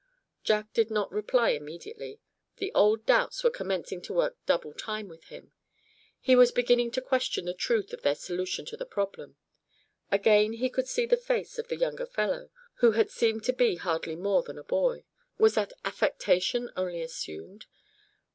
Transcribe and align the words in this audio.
Jack 0.43 0.73
did 0.73 0.89
not 0.89 1.11
reply 1.11 1.49
immediately. 1.51 2.19
The 2.57 2.71
old 2.73 3.05
doubts 3.05 3.43
were 3.43 3.51
commencing 3.51 4.01
to 4.01 4.13
work 4.13 4.35
double 4.47 4.73
time 4.73 5.07
with 5.07 5.25
him. 5.25 5.51
He 6.19 6.35
was 6.35 6.51
beginning 6.51 6.89
to 6.93 7.03
question 7.03 7.45
the 7.45 7.53
truth 7.53 7.93
of 7.93 8.01
their 8.01 8.15
solution 8.15 8.65
of 8.73 8.79
the 8.79 8.85
problem. 8.87 9.35
Again 10.11 10.53
he 10.53 10.71
could 10.71 10.87
see 10.87 11.05
the 11.05 11.17
face 11.17 11.59
of 11.59 11.67
the 11.67 11.77
younger 11.77 12.07
fellow, 12.07 12.49
who 12.77 12.93
had 12.93 13.11
seemed 13.11 13.43
to 13.43 13.53
be 13.53 13.75
hardly 13.75 14.15
more 14.15 14.41
than 14.41 14.57
a 14.57 14.63
boy. 14.63 15.03
Was 15.37 15.53
that 15.53 15.71
affectation 15.85 16.71
only 16.75 17.03
assumed? 17.03 17.67